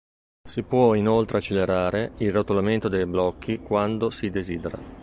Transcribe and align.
Si 0.49 0.63
può 0.63 0.95
inoltre 0.95 1.37
accelerare 1.37 2.13
il 2.17 2.31
rotolamento 2.31 2.87
dei 2.87 3.05
blocchi 3.05 3.59
quando 3.59 4.09
si 4.09 4.31
desidera. 4.31 4.79